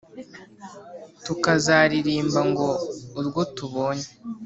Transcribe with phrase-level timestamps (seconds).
[1.25, 2.67] Tukazaririmba ngo
[3.19, 4.09] urwo tubonye